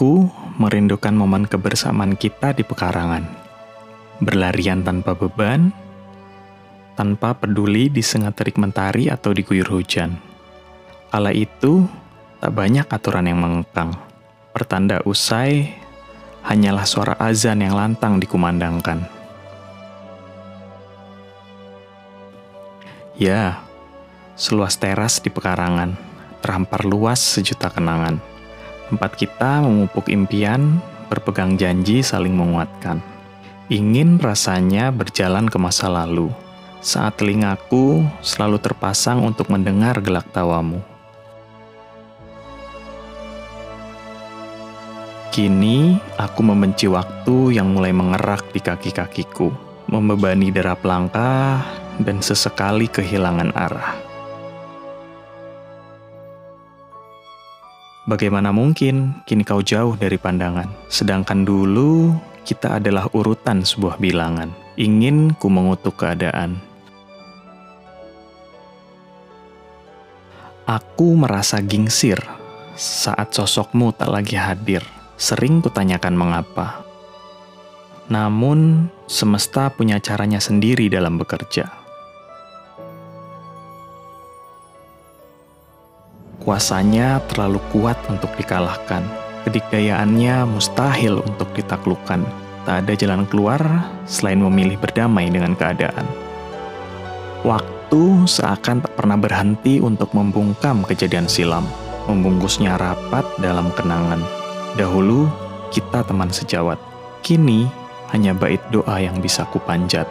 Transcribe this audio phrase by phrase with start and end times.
[0.00, 3.20] Aku merindukan momen kebersamaan kita di pekarangan.
[4.24, 5.76] Berlarian tanpa beban,
[6.96, 10.16] tanpa peduli disengat terik mentari atau diguyur hujan.
[11.12, 11.84] Kala itu,
[12.40, 13.92] tak banyak aturan yang mengekang.
[14.56, 15.68] Pertanda usai,
[16.48, 19.04] hanyalah suara azan yang lantang dikumandangkan.
[23.20, 23.60] Ya,
[24.32, 25.92] seluas teras di pekarangan,
[26.40, 28.29] terhampar luas sejuta kenangan
[28.90, 32.98] Tempat kita memupuk impian, berpegang janji saling menguatkan.
[33.70, 36.26] Ingin rasanya berjalan ke masa lalu,
[36.82, 40.82] saat telingaku selalu terpasang untuk mendengar gelak tawamu.
[45.30, 49.54] Kini aku membenci waktu yang mulai mengerak di kaki-kakiku,
[49.86, 51.62] membebani derap langkah,
[52.02, 54.09] dan sesekali kehilangan arah.
[58.08, 62.16] Bagaimana mungkin kini kau jauh dari pandangan, sedangkan dulu
[62.48, 64.48] kita adalah urutan sebuah bilangan.
[64.80, 66.56] Ingin ku mengutuk keadaan.
[70.64, 72.16] Aku merasa gingsir
[72.78, 74.80] saat sosokmu tak lagi hadir.
[75.20, 76.80] Sering kutanyakan mengapa.
[78.08, 81.79] Namun, semesta punya caranya sendiri dalam bekerja.
[86.50, 89.06] Kuasanya terlalu kuat untuk dikalahkan.
[89.46, 92.26] Kedikdayaannya mustahil untuk ditaklukkan.
[92.66, 93.62] Tak ada jalan keluar
[94.02, 96.02] selain memilih berdamai dengan keadaan.
[97.46, 101.62] Waktu seakan tak pernah berhenti untuk membungkam kejadian silam,
[102.10, 104.18] membungkusnya rapat dalam kenangan.
[104.74, 105.30] Dahulu,
[105.70, 106.82] kita teman sejawat.
[107.22, 107.70] Kini,
[108.10, 110.10] hanya bait doa yang bisa kupanjat.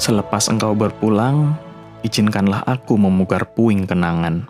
[0.00, 1.52] Selepas engkau berpulang,
[2.06, 4.46] izinkanlah aku memugar puing kenangan.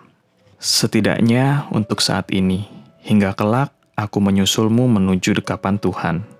[0.60, 2.68] Setidaknya untuk saat ini,
[3.00, 6.35] hingga kelak aku menyusulmu menuju dekapan Tuhan.